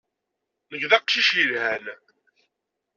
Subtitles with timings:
[0.71, 1.85] Nekk d aqcic yelhan.